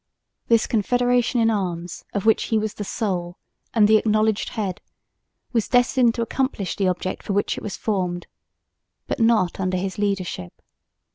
This 0.47 0.65
confederation 0.65 1.39
in 1.39 1.51
arms, 1.51 2.05
of 2.11 2.25
which 2.25 2.45
he 2.45 2.57
was 2.57 2.73
the 2.73 2.83
soul 2.83 3.37
and 3.71 3.87
the 3.87 3.97
acknowledged 3.97 4.49
head, 4.57 4.81
was 5.53 5.67
destined 5.67 6.15
to 6.15 6.23
accomplish 6.23 6.75
the 6.75 6.87
object 6.87 7.21
for 7.21 7.33
which 7.33 7.55
it 7.55 7.61
was 7.61 7.77
formed, 7.77 8.25
but 9.05 9.19
not 9.19 9.59
under 9.59 9.77
his 9.77 9.99
leadership. 9.99 10.59